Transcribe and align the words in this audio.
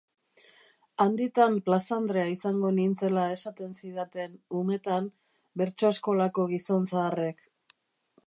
Handitan 1.03 1.57
plazandrea 1.67 2.23
izango 2.35 2.71
nintzela 2.77 3.25
esaten 3.35 3.77
zidaten 3.81 4.33
umetan 4.61 5.09
bertso 5.63 5.91
eskolako 5.97 6.47
gizon 6.55 6.89
zaharrek. 6.95 7.45